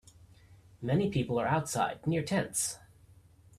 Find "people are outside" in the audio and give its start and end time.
1.11-2.07